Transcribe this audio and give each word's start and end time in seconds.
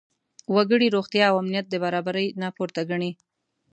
وګړي 0.55 0.87
روغتیا 0.95 1.25
او 1.31 1.35
امنیت 1.41 1.65
د 1.69 1.75
برابرۍ 1.83 2.27
نه 2.41 2.47
پورته 2.55 2.81
ګڼي. 2.89 3.11